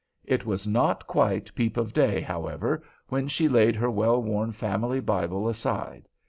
It 0.25 0.47
was 0.47 0.65
not 0.65 1.05
quite 1.05 1.53
peep 1.53 1.77
of 1.77 1.93
day, 1.93 2.21
however, 2.21 2.81
when 3.09 3.27
she 3.27 3.47
laid 3.47 3.75
her 3.75 3.91
well 3.91 4.19
worn 4.19 4.51
family 4.51 4.99
Bible 4.99 5.47
aside. 5.47 6.07